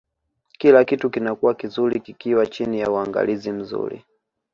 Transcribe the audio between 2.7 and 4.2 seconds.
ya uangalizi mzuri